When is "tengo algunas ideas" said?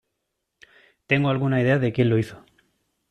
1.05-1.79